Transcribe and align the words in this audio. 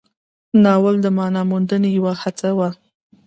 ناول 0.63 0.95
د 1.03 1.07
معنا 1.17 1.41
موندنې 1.49 1.89
یوه 1.97 2.13
هڅه 2.21 2.49
وه. 2.57 2.69